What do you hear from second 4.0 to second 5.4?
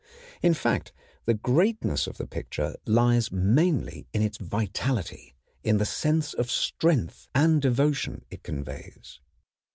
in its vitality,